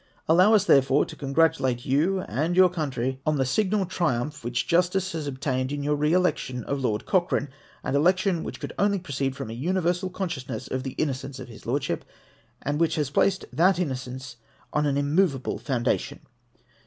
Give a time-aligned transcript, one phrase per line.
[0.27, 5.11] Allow us, therefore, to congratulate you and our country on the signal triumph which justice
[5.11, 7.49] has obtained in your re election of Lord Cochrane,—
[7.83, 11.67] an election which could only proceed from a universal consciousness of the innocence of his
[11.67, 12.03] Lordship,
[12.63, 14.37] and which has placed that innocence
[14.73, 16.21] on an im movable foundation.